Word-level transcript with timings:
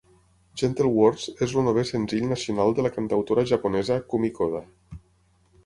"Gentle 0.61 0.87
Words" 0.93 1.25
és 1.47 1.53
el 1.59 1.67
novè 1.67 1.83
senzill 1.91 2.25
nacional 2.33 2.75
de 2.81 2.87
la 2.87 2.93
cantautora 2.97 3.47
japonesa 3.53 4.01
Kumi 4.15 4.35
Koda. 4.41 4.67